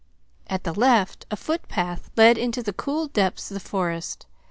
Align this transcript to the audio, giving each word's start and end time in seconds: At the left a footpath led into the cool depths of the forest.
At 0.47 0.63
the 0.63 0.73
left 0.73 1.27
a 1.29 1.35
footpath 1.37 2.09
led 2.17 2.35
into 2.35 2.63
the 2.63 2.73
cool 2.73 3.05
depths 3.05 3.51
of 3.51 3.53
the 3.53 3.59
forest. 3.69 4.25